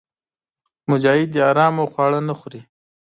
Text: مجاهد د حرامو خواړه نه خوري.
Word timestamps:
مجاهد 0.89 1.29
د 1.33 1.37
حرامو 1.47 1.85
خواړه 1.91 2.19
نه 2.27 2.33
خوري. 2.39 2.61